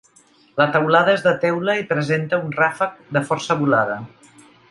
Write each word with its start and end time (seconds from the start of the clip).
La 0.61 0.65
teulada 0.75 1.13
és 1.17 1.25
de 1.25 1.33
teula 1.43 1.75
i 1.81 1.85
presenta 1.91 2.41
un 2.45 2.51
ràfec 2.61 2.97
de 3.19 3.25
força 3.31 3.61
volada. 3.63 4.01